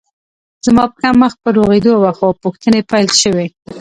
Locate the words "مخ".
1.21-1.33